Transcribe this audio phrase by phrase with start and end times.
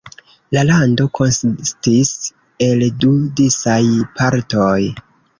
[0.55, 2.13] La lando konsistis
[2.67, 3.11] el du
[3.41, 3.77] disaj
[4.17, 4.73] partoj.